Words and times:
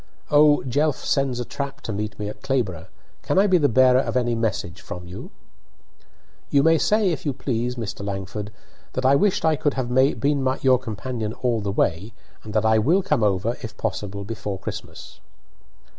'Oh, 0.31 0.63
Jelf 0.65 1.05
sends 1.05 1.39
a 1.39 1.45
trap 1.45 1.81
to 1.81 1.93
meet 1.93 2.17
me 2.17 2.27
at 2.27 2.41
Clayborbough! 2.41 2.87
Can 3.21 3.37
I 3.37 3.45
be 3.45 3.59
the 3.59 3.69
bearer 3.69 3.99
of 3.99 4.17
any 4.17 4.33
message 4.33 4.81
from 4.81 5.05
you?" 5.07 5.29
"You 6.49 6.63
may 6.63 6.79
say, 6.79 7.11
if 7.11 7.23
you 7.23 7.33
please, 7.33 7.75
Mr. 7.75 8.03
Langford, 8.03 8.51
that 8.93 9.05
I 9.05 9.13
wished 9.15 9.45
I 9.45 9.55
could 9.55 9.75
have 9.75 9.93
been 9.93 10.57
your 10.63 10.79
companion 10.79 11.33
all 11.33 11.61
the 11.61 11.71
way, 11.71 12.13
and 12.43 12.51
that 12.55 12.65
I 12.65 12.79
will 12.79 13.03
come 13.03 13.21
over, 13.21 13.57
if 13.61 13.77
possible, 13.77 14.23
before 14.23 14.57
Christmas." 14.57 15.19